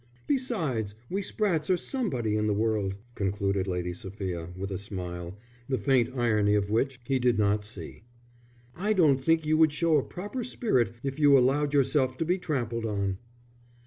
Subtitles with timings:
[0.25, 5.37] "Besides, we Sprattes are somebody in the world," concluded Lady Sophia, with a smile,
[5.69, 8.01] the faint irony of which he did not see.
[8.75, 12.39] "I don't think you would show a proper spirit if you allowed yourself to be
[12.39, 13.19] trampled on."